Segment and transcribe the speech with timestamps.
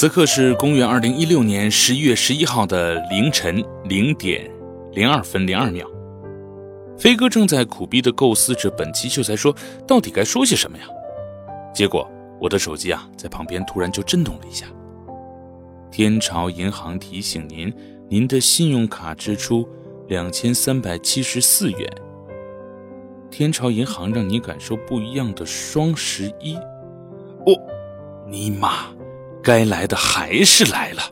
[0.00, 4.50] 此刻是公元二零一六年十一月十一号的凌晨零点
[4.92, 5.86] 零二分零二秒。
[6.96, 9.54] 飞哥正在苦逼的构思着本期秀才说
[9.86, 10.84] 到底该说些什么呀？
[11.74, 14.64] 结果我的手机啊在旁边突然就震动了一下。
[15.90, 17.70] 天朝银行提醒您，
[18.08, 19.68] 您的信用卡支出
[20.08, 21.86] 两千三百七十四元。
[23.30, 26.54] 天朝银行让你感受不一样的双十一。
[27.44, 27.52] 哦，
[28.26, 28.86] 尼玛！
[29.42, 31.02] 该来的还是来了。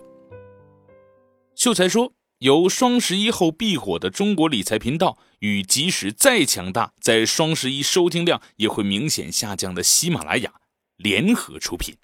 [1.54, 10.52] 秀才说：“由双十一后必火的中国理财频道与即使再强大，在双十一收听量也会明显下降的喜马拉雅
[10.96, 11.96] 联合出品。”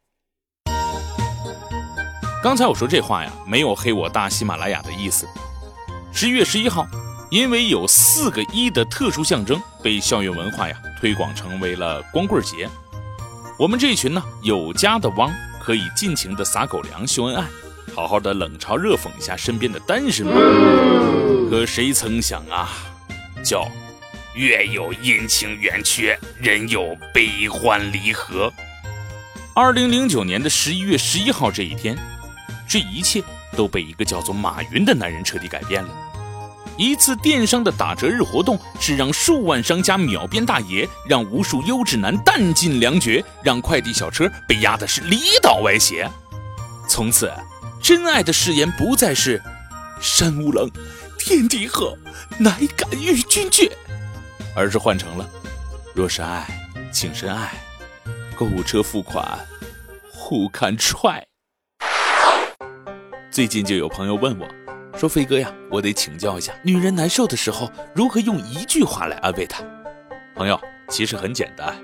[2.43, 5.29] 刚才我说这话呀，没有黑我大喜马拉雅的意思。
[6.13, 6.87] 十一月十一号，
[7.31, 12.69] 因为有四个一的特殊象征，被校园文化呀推广成为了光棍节。
[13.59, 15.33] 我们这群呢，有家的汪。
[15.65, 17.47] 可以尽情的撒狗粮、秀恩爱，
[17.95, 20.33] 好好的冷嘲热讽一下身边的单身狗。
[21.49, 22.69] 可谁曾想啊，
[23.43, 23.67] 叫
[24.35, 28.53] 月有阴晴圆缺，人有悲欢离合。
[29.55, 31.97] 二零零九年的十一月十一号这一天，
[32.69, 33.23] 这一切
[33.57, 35.89] 都被一个叫做马云的男人彻底改变了。
[36.77, 46.11] 一次电商的打折日活动，是让数万商家秒变大爷，让无数优质男弹尽粮绝，让快递小车被压的是里倒歪斜。
[46.89, 47.33] 从此，
[47.83, 49.41] 真爱的誓言不再是
[50.01, 50.69] “山无棱，
[51.19, 51.97] 天地合，
[52.39, 53.71] 乃敢与君绝”，
[54.57, 55.29] 而是换成了
[55.95, 56.47] “若是爱，
[56.93, 57.53] 请深爱，
[58.35, 59.39] 购物车付款，
[60.11, 61.25] 互看踹”。
[63.31, 64.64] 最近就有朋友问我。
[64.97, 69.63] 说飞哥呀，我得请教一下，女人难受的时候如何用一句话来安慰她？
[70.35, 71.75] 朋友，其实很简单，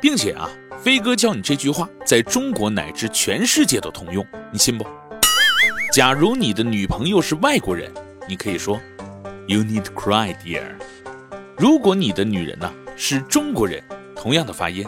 [0.00, 0.48] 并且啊，
[0.80, 4.86] 飞哥教你这句话，在中国乃至全世界都通用，你信不？
[5.92, 7.92] 假如你的女朋友是外国人，
[8.28, 8.80] 你可以说
[9.48, 10.62] “You need cry, dear”。
[11.58, 13.82] 如果你的女人呢是中国人，
[14.14, 14.86] 同样的发音，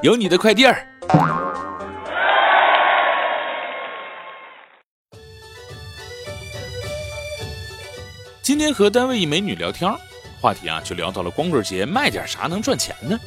[0.00, 0.86] 有你的快递儿。
[8.42, 9.92] 今天和单位一美女聊天，
[10.40, 13.18] 话题啊就聊到了光棍节卖点啥能赚钱呢？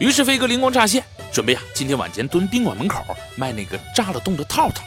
[0.00, 3.04] 于是飞哥灵光乍现，准备啊今天晚间蹲宾馆门口
[3.36, 4.82] 卖那个扎了洞的套套，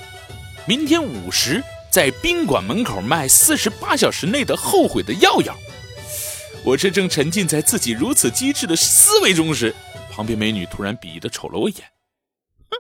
[0.66, 5.56] 明天午时在宾馆门口卖四十八小时内的后悔的药药。
[6.64, 9.74] 我这正沉浸在自己如此机智的思维中时，
[10.12, 11.84] 旁边美女突然鄙夷的瞅了我一眼，
[12.70, 12.78] 哼，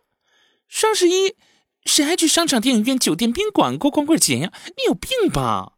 [0.68, 1.36] 双十一
[1.88, 4.52] 谁还去商场、电影院、酒店、宾馆过光棍节呀？
[4.66, 5.74] 你有病吧？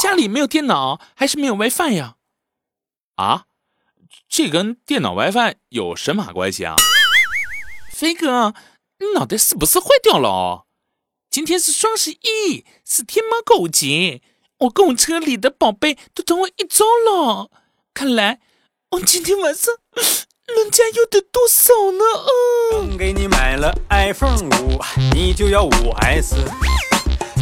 [0.00, 2.16] 家里没有电脑还是没有 WiFi 呀？
[3.16, 3.44] 啊，
[4.28, 6.76] 这跟电脑 WiFi 有神马关系啊？
[7.92, 8.54] 飞哥，
[8.98, 10.66] 你脑袋是不是坏掉了哦？
[11.30, 14.22] 今天是双十一，是天猫购物节，
[14.60, 17.50] 我购物车里的宝贝都等我一周了。
[17.92, 18.40] 看来
[18.92, 19.74] 我今天晚上
[20.56, 22.04] 人家又得多少呢？
[22.74, 24.80] 嗯，给你买了 iPhone 五，
[25.12, 26.36] 你就要五 S。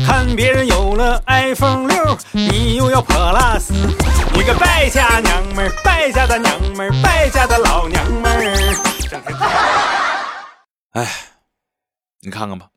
[0.06, 3.72] 看别人有了 iPhone 六，你又要 Plus，
[4.32, 8.54] 你个败家娘们儿，败家的娘们儿，败家的老娘们儿。
[10.92, 11.06] 哎，
[12.20, 12.68] 你看看吧，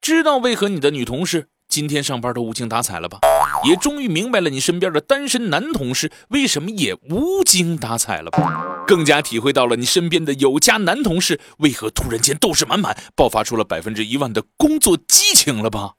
[0.00, 3.18] 知道为何你的女同事今天上班都无精打采了吧？
[3.64, 8.84] 也终于明白了你身边的单身男同事为什么也无精打采了吧？
[8.86, 15.94] 更加体会到了你身边的有家男同事为何突然间斗志满满，爆发出了百分之一万的工作激情了吧？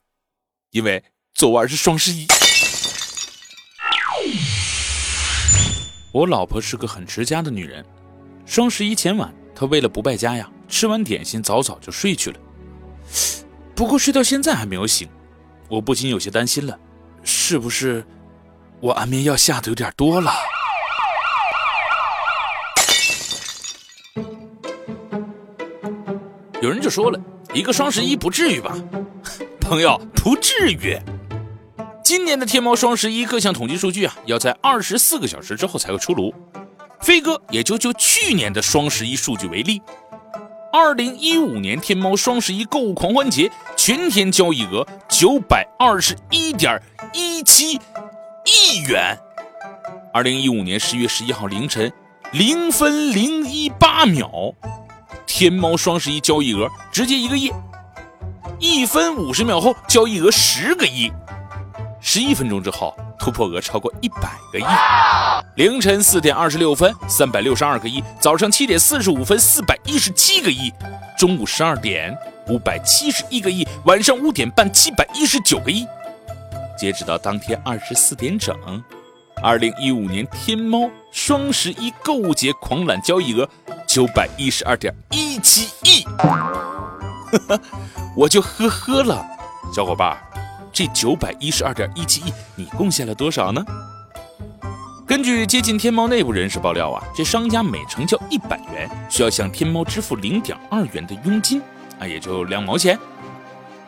[0.71, 1.03] 因为
[1.33, 2.27] 昨晚是双十一，
[6.11, 7.85] 我老婆是个很持家的女人。
[8.45, 12.39] 双十一前晚，她为了不败家呀，吃完点心早早就睡去了。
[13.75, 15.07] 不过睡到现在还没有醒，
[15.67, 16.79] 我不禁有些担心了，
[17.31, 18.03] 是不是
[18.79, 20.33] 我安眠药下的有点多了？
[26.59, 27.19] 有人就说了
[27.53, 28.75] 一个双十一不至于吧？
[29.61, 30.99] 朋友，不至于。
[32.03, 36.33] 今年的天猫双十一各项统计数据啊，要在二十四个小时之后才会出炉。
[37.01, 39.79] 飞哥也就就去年的双十一数据为例，
[40.71, 46.79] 二零一五年天猫双十一购物狂欢节全天交易额九百二十一点
[47.11, 47.73] 一七
[48.45, 49.17] 亿元。
[50.13, 51.91] 二零一五年十月十一号凌晨
[52.31, 54.53] 零分零一八秒，
[55.25, 57.51] 天猫双十一交易额直接一个亿。
[58.59, 61.09] 一分五十秒后，交易额十个亿；
[62.01, 64.63] 十一分钟之后，突破额超过一百个亿。
[65.55, 70.71] 凌晨四点二十六分，三百六十二个亿；早上七点四十五分，四百一十七个亿；
[71.17, 72.17] 中午十二点，
[72.47, 75.85] 五百七十一个亿，晚上五点半七百一十九个亿。
[76.77, 78.55] 截止到当天二十四点整，
[79.43, 83.47] 二零一五年天猫双十一购物节狂揽交易额
[83.85, 86.05] 九百一十二点一七亿，
[88.15, 89.25] 我就呵呵了。
[89.75, 90.17] 小伙伴，
[90.71, 93.63] 这九百一十二点一七亿，你贡献了多少呢？
[95.05, 101.61] 根据接近天猫内部人士爆料啊，这商家每成交一百元，需要向天猫支付零点二元的佣金，
[101.99, 102.97] 啊，也就两毛钱。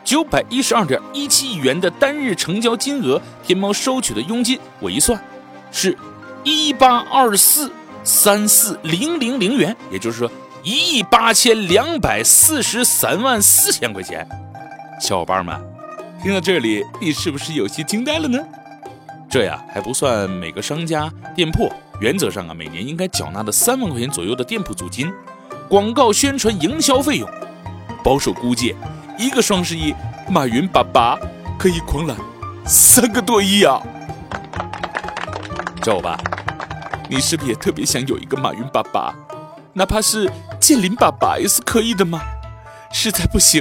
[0.04, 5.22] 九百一十二点一七亿元的单日成交金额，天猫收取的佣金，我一算，
[5.70, 5.96] 是
[6.42, 7.70] 一八二四
[8.02, 10.28] 三四零零零元，也就是说
[10.64, 14.26] 一亿八千两百四十三万四千块钱。
[15.00, 15.56] 小伙伴们，
[16.22, 18.38] 听到这里，你是不是有些惊呆了呢？
[19.28, 21.68] 这呀还不算每个商家店铺
[22.00, 25.12] 原则上啊每年应该缴纳的三万块钱左右的店铺租金、
[25.68, 27.28] 广告宣传营销费用，
[28.04, 28.76] 保守估计。
[29.18, 29.92] 一个双十一，
[30.28, 31.18] 马云爸爸
[31.58, 32.16] 可以狂揽
[32.64, 33.82] 三个多亿啊！
[35.84, 36.16] 小伙伴，
[37.08, 39.12] 你是不是也特别想有一个马云爸爸？
[39.72, 40.30] 哪怕是
[40.60, 42.20] 建林爸爸也是可以的吗？
[42.92, 43.60] 实在不行，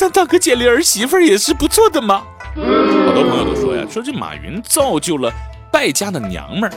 [0.00, 2.22] 咱当个建林儿媳妇儿也是不错的嘛。
[2.54, 5.30] 好多朋友都说呀，说这马云造就了
[5.70, 6.72] 败家的娘们儿，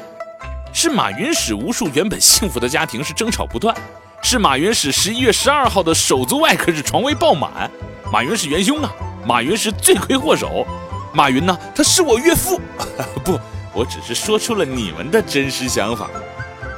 [0.74, 3.74] 是马云使无数原本幸福的家庭是争吵不断。
[4.22, 7.72] 是马云使十一月十二号的手足外科是床位爆满，
[8.12, 8.92] 马云是元凶啊！
[9.26, 10.68] 马云是罪魁祸首，
[11.14, 11.58] 马云呢？
[11.74, 12.60] 他是我岳父。
[13.24, 13.40] 不，
[13.72, 16.10] 我只是说出了你们的真实想法。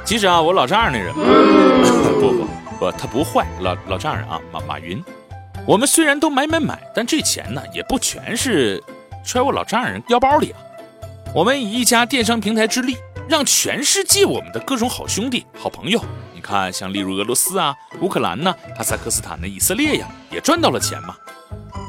[0.04, 1.12] 其实啊，我老丈人那人，
[2.20, 2.46] 不不
[2.78, 3.44] 不，他不坏。
[3.62, 5.02] 老老丈人啊，马马云，
[5.66, 8.80] 我们虽然都买买买，但这钱呢，也不全是
[9.24, 10.58] 揣我老丈人腰包里啊。
[11.34, 12.96] 我们以一家电商平台之力，
[13.28, 16.00] 让全世界我们的各种好兄弟、好朋友。
[16.32, 21.16] 你看，像例如俄罗斯啊、乌克兰呢、哈萨克斯坦呐以色列呀，也赚到了钱嘛。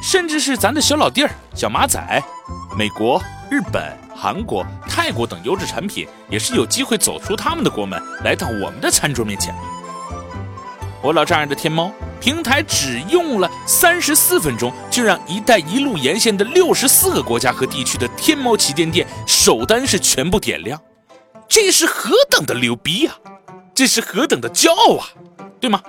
[0.02, 2.00] 甚至是咱的小老弟儿、小马仔，
[2.76, 3.22] 美国、
[3.52, 9.54] 日本、韩国、泰国等优质产品，也是有机会走出他们的国门，来到我们的餐桌面前。
[11.02, 20.82] 我老丈人的天猫平台只用了三十四分钟，就让“一带一路”沿线的六十四个国家和地区的天猫旗舰店首单是全部点亮，
[21.48, 23.14] 这是何等的牛逼呀！
[23.76, 25.08] 这是何等的骄傲啊，
[25.60, 25.82] 对吗？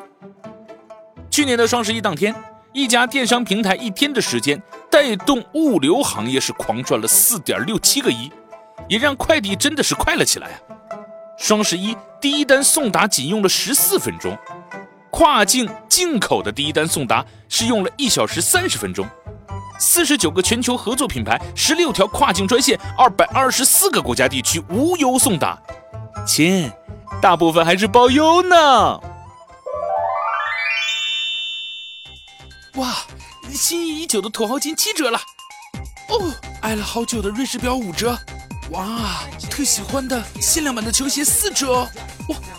[1.31, 2.35] 去年的双十一当天，
[2.75, 8.31] 一家电商平台一天的时间带动物流行业是狂赚了四点六七个亿，
[8.89, 10.59] 也让快递真的是快了起来啊！
[11.39, 14.37] 双十一第一单送达仅用了十四分钟，
[15.19, 19.05] 跨境进口的第一单送达是用了一小时三十分钟，
[19.77, 25.61] 四十九个全球合作品牌，十六条跨境专线，二百二十四个国家地区无忧送达，
[26.25, 26.71] 亲。
[27.21, 29.01] 大部分还是包邮呢！
[32.77, 32.95] 哇，
[33.53, 35.19] 心仪已久的土豪金七折了！
[36.11, 36.33] 哦，
[36.63, 38.17] 爱了好久的瑞士表五折！
[38.71, 41.73] 哇，特喜欢的限量版的球鞋四折！
[41.73, 41.89] 哇，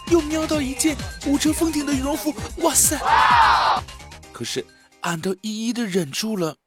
[0.09, 0.97] 又瞄到一件
[1.27, 2.33] 五折封顶的羽绒服！
[2.57, 2.97] 哇塞！
[4.33, 4.65] 可是
[5.01, 6.57] 俺都一一的忍住了，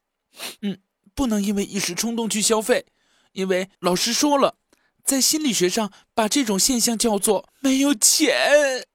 [0.61, 0.79] 嗯，
[1.15, 2.87] 不能因为一时冲动去消费，
[3.33, 4.57] 因为老师说了。
[5.05, 8.87] 在心理学上，把这种现象叫做“没有钱”。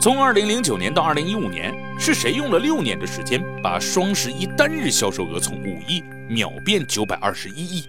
[0.00, 7.84] 从二零零九年到二零一五年，是谁用了六年的时间，把双十一单日销售额从五亿秒变九百二十一亿？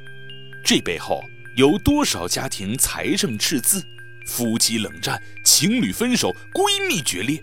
[0.61, 1.23] 这背后
[1.55, 3.81] 有多少家庭财政赤字、
[4.27, 7.41] 夫妻冷战、情侣分手、闺蜜决裂？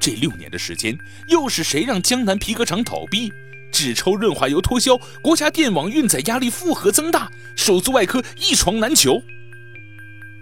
[0.00, 0.96] 这六年的时间，
[1.28, 3.30] 又是谁让江南皮革厂倒闭，
[3.70, 9.22] 纸抽润滑油脱销，国家电网运载压力负荷增大，手足外科一床难求？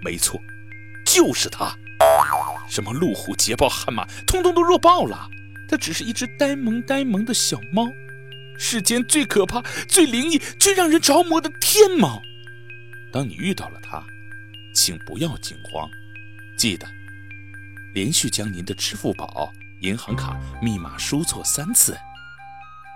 [0.00, 0.40] 没错，
[1.04, 1.76] 就是他。
[2.68, 5.28] 什么路虎、捷豹、悍马，通通都弱爆了。
[5.68, 7.86] 它只是一只呆萌呆萌的小猫，
[8.58, 12.20] 世间最可怕、最灵异、最让人着魔的天猫。
[13.12, 14.04] 当你遇到了它，
[14.74, 15.88] 请不要惊慌，
[16.58, 16.86] 记得。
[17.94, 21.96] 连续将您的支付宝、银行卡密码输错三次，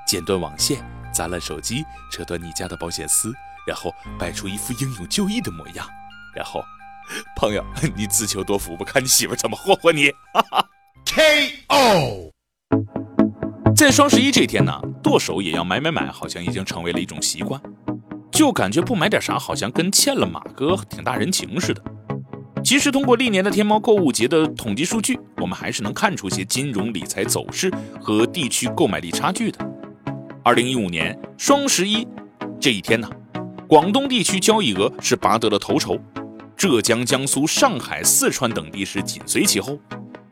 [0.07, 0.83] 剪断网线，
[1.15, 3.33] 砸烂手机，扯断你家的保险丝，
[3.67, 5.89] 然后摆出一副英勇就义的模样，
[6.35, 6.65] 然后，
[7.37, 7.65] 朋友，
[7.97, 10.11] 你自求多福吧，看你媳妇怎么霍霍你。
[11.05, 12.33] K.O.
[13.75, 17.61] 在双十一这天呢，剁手也要买买买，好像已经成为了一种习惯，
[18.31, 21.83] 就感觉不买点啥，好像跟欠了马哥挺大人情似的。
[22.65, 29.59] 其实，通过历年的天猫购物节的统计数据，我们还是能看出些金融理财走势和地区购买力差距的。
[30.43, 32.07] 二零一五年双十一
[32.61, 33.09] 这一天呢，
[33.69, 35.97] 广东地区交易额是拔得了头筹，
[36.59, 39.79] 浙江、江苏、上海、四川等地是紧随其后。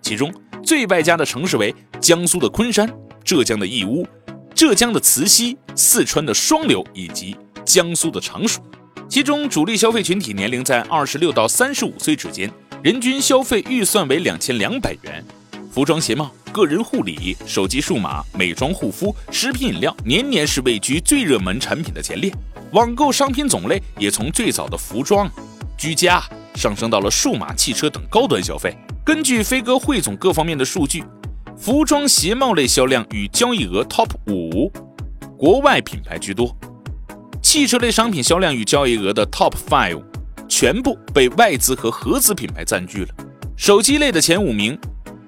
[0.02, 2.92] 其中最败家的城市为江苏的昆山、
[3.23, 4.04] 浙江的义乌、
[4.52, 8.61] 浙江的慈溪、四川的双流以及江苏的常熟。
[9.09, 12.50] 其中主力消费群体年龄在二十六到三十五岁之间，
[12.83, 15.25] 人均消费预算为两千两百元。
[15.71, 22.33] 服装鞋帽、个人护理、手机数码、美妆护肤、食品饮料，年年是位居最热门产品的前列。
[22.73, 25.30] 网购商品种类也从最早的服装、
[25.76, 26.23] 居家
[26.54, 28.76] 上升到了数码、汽车等高端消费。
[29.04, 31.04] 根据飞哥汇总各方面的数据，
[31.56, 34.73] 服装鞋帽类销量与交易额 TOP 五，
[35.37, 36.49] 国外品牌居多；
[37.42, 40.02] 汽车类商品销量与交易额的 TOP five，
[40.49, 43.09] 全部被外资和合资品牌占据了。
[43.56, 44.78] 手机类的前五名，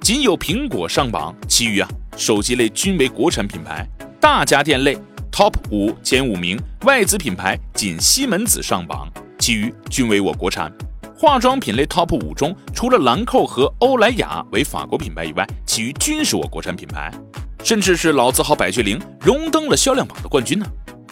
[0.00, 3.86] 仅有苹果上榜，其余啊，手机类均为国产品牌。
[4.20, 4.98] 大家电类。
[5.30, 9.06] Top 五前五名外资品牌仅西门子上榜，
[9.38, 10.72] 其余均为我国产。
[11.16, 17.12] 化妆品类 Top 五中，除了兰蔻和欧莱雅为法国品牌以外，其余均是我国产品牌，
[17.64, 20.66] 甚至是老字号百雀羚荣登了销量榜的冠军呢。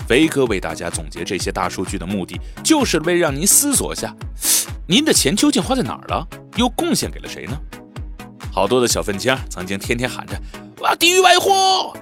[0.07, 4.15] 飞哥为大家总结这些大数据的目的，就是为让您思索一下，
[4.87, 6.25] 您的钱究竟花在哪儿了，
[6.57, 7.59] 又贡献给了谁呢？
[8.53, 10.41] 好多的小愤青曾经天天喊着
[10.81, 11.93] “我要抵御外货”。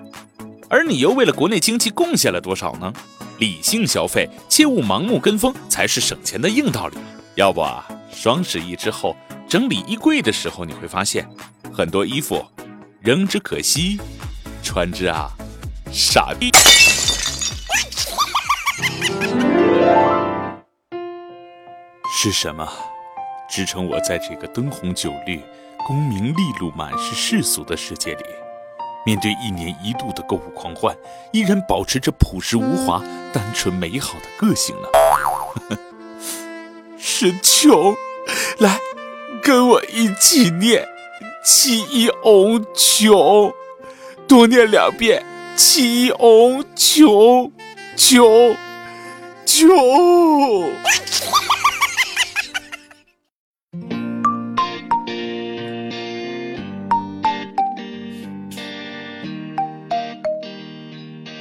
[0.69, 2.93] 而你又为了国内经济贡献了多少呢？
[3.39, 6.97] 理性消费，切勿盲目跟风，才是省钱的硬道理。
[7.35, 9.17] 要不啊，双十一之后
[9.49, 11.29] 整理衣柜的时候，你会发现
[11.73, 12.45] 很多衣服
[13.01, 13.99] 扔之可惜，
[14.63, 15.29] 穿之啊
[15.93, 16.51] 傻逼。
[22.17, 22.67] 是什么
[23.51, 25.41] 支撑我在这个灯红酒绿、
[25.87, 28.25] 功名利禄满是世俗的世界里？
[29.05, 30.97] 面对一年一度的购物狂欢，
[31.33, 34.89] 依然保持着朴实无华、单纯美好的个性呢？
[36.99, 37.95] 是穷，
[38.59, 38.79] 来，
[39.43, 40.87] 跟我一起念
[41.45, 43.53] “七一翁穷”，
[44.27, 45.23] 多念两遍
[45.55, 47.53] “七一翁穷
[47.97, 48.57] 穷
[49.45, 50.73] 穷”。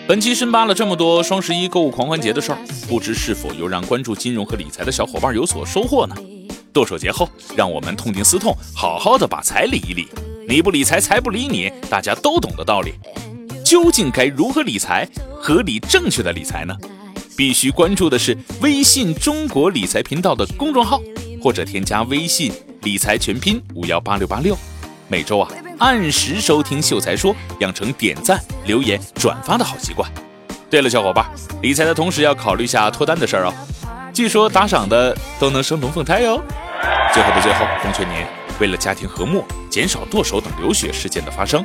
[0.05, 2.57] 本期深扒了这么多双十一购物狂欢节的事儿，
[2.89, 6.15] 不知是否又让关注金融和理财的小伙伴有所收获呢？
[6.74, 10.10] 剁手节后，让我们痛定思痛，好好的把财理一理。
[10.45, 12.95] 你不理财，财不理你，大家都懂的道理。
[13.63, 15.07] 究竟该如何理财，
[15.39, 16.75] 合理正确的理财呢？
[17.38, 21.01] 必须关注的是微信中国理财频道的公众号，
[21.41, 24.57] 或者添加微信理财全拼五幺八六八六。
[25.07, 25.50] 每周啊。
[25.80, 30.10] 按时收听秀才说，养成点赞、留言、转发的好习惯。
[30.70, 31.25] 对了，小伙伴，
[31.62, 33.53] 理财的同时要考虑一下脱单的事儿哦。
[34.13, 36.42] 据说打赏的都能生龙凤胎哟。
[37.13, 38.25] 最后的最后，奉劝您，
[38.60, 41.63] 为了家庭和睦，减少剁手等流血事件的发生，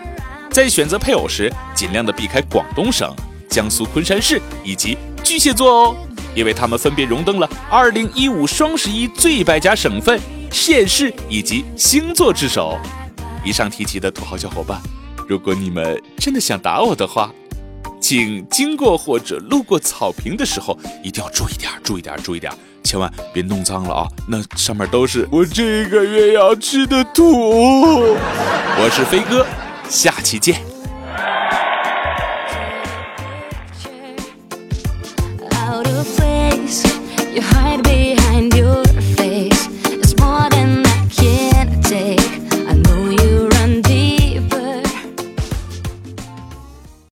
[0.51, 3.15] 在选择配偶时，尽量的避开广东省、
[3.49, 5.97] 江苏昆山市以及巨蟹座哦，
[6.35, 12.79] 因为他们分别荣登了2015双十一最败家省份、县市以及星座之首。
[13.45, 14.81] 以上提及的土豪小伙伴，
[15.27, 17.33] 如果你们真的想打我的话，
[18.01, 22.53] 请经过或者路过草坪的时候，一定要注意点，注意点，注意点，
[22.85, 24.09] 千万别弄脏了啊！
[24.29, 27.25] 那上面都是我这个月要吃的土。
[28.81, 29.47] 我是飞哥，
[29.89, 30.68] 下期见。